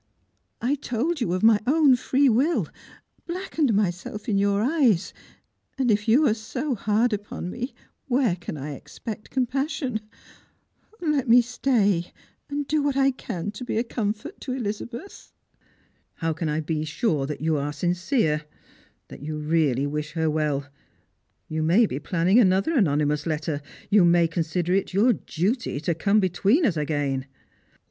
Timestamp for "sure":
16.83-17.27